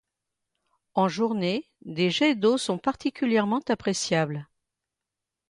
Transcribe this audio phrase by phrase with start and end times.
[0.95, 4.47] En journée, des jets d'eaux sont particulièrement appréciables.